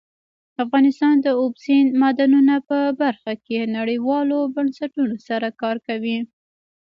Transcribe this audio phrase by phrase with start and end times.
[0.63, 6.17] افغانستان د اوبزین معدنونه په برخه کې نړیوالو بنسټونو سره کار کوي.